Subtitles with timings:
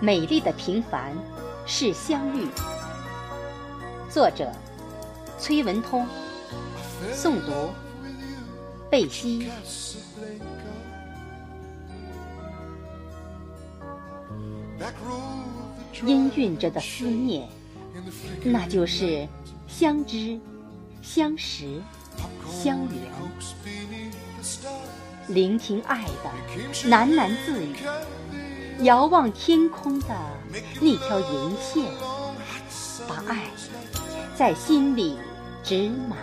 [0.00, 1.12] 美丽的平凡
[1.66, 2.46] 是相遇。
[4.08, 4.52] 作者：
[5.38, 6.06] 崔文通，
[7.14, 7.70] 诵读：
[8.88, 9.50] 贝西。
[15.92, 17.48] 氤氲着的思念，
[18.44, 19.26] 那就是
[19.66, 20.38] 相知、
[21.02, 21.82] 相识、
[22.48, 23.12] 相缘。
[25.26, 26.30] 聆听爱的
[26.88, 27.74] 喃喃自语，
[28.82, 30.06] 遥望天空的
[30.80, 31.84] 那条银线，
[33.08, 33.42] 把爱
[34.36, 35.16] 在心里
[35.64, 36.16] 织满。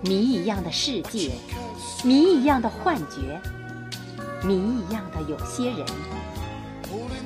[0.00, 1.30] 谜一样的世界，
[2.02, 3.40] 谜一样的幻觉，
[4.42, 5.86] 谜一样的有些人，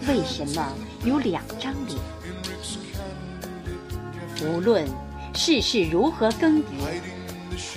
[0.07, 0.69] 为什么
[1.05, 1.99] 有两张脸？
[4.45, 4.87] 无论
[5.35, 6.67] 世事如何更迭。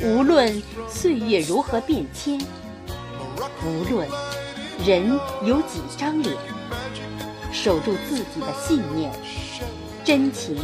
[0.04, 2.40] 无论岁月如何变迁，
[3.66, 4.08] 无论
[4.84, 6.36] 人有几张脸，
[7.54, 9.12] 守住自己的信念，
[10.04, 10.58] 真情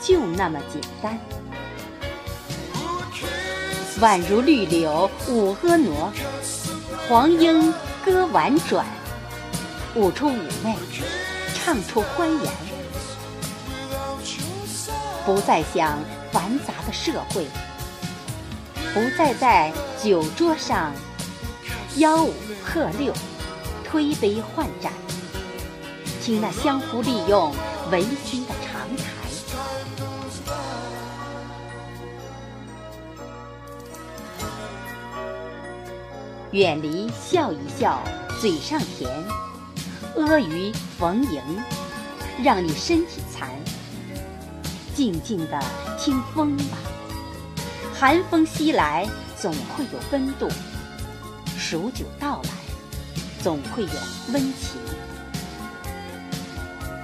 [0.00, 1.16] 就那么简单。
[4.00, 6.12] 宛如绿柳舞婀娜，
[7.08, 7.72] 黄莺
[8.04, 8.84] 歌婉转，
[9.94, 10.74] 舞出妩媚，
[11.54, 12.52] 唱出欢颜。
[15.24, 16.00] 不再想
[16.32, 17.46] 繁杂的社会。
[18.92, 20.92] 不再在酒桌上
[21.96, 23.14] 吆五喝六、
[23.92, 24.90] 推杯换盏，
[26.22, 27.52] 听那相互利用、
[27.90, 29.06] 违心的长谈。
[36.52, 38.02] 远离笑一笑，
[38.40, 39.10] 嘴上甜；
[40.16, 41.42] 阿谀逢迎，
[42.42, 43.50] 让你身体残。
[44.94, 45.62] 静静的
[45.98, 46.78] 听风吧。
[47.92, 49.06] 寒风袭来，
[49.38, 50.48] 总会有温度；
[51.58, 52.50] 数九到来，
[53.42, 53.90] 总会有
[54.32, 54.80] 温情。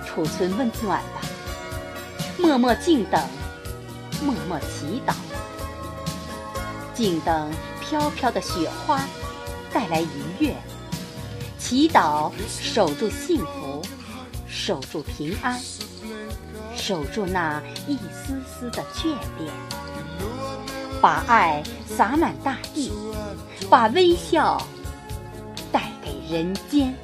[0.07, 1.21] 储存温暖吧，
[2.39, 3.21] 默默静等，
[4.23, 5.15] 默默祈祷。
[6.95, 7.51] 静等
[7.81, 9.01] 飘飘的雪花
[9.73, 10.09] 带来愉
[10.41, 10.57] 悦，
[11.59, 13.83] 祈祷守住幸福，
[14.49, 15.61] 守住平安，
[16.77, 19.07] 守住那一丝丝的眷
[19.39, 19.53] 恋。
[21.01, 22.93] 把爱洒满大地，
[23.71, 24.61] 把微笑
[26.31, 26.95] 人间。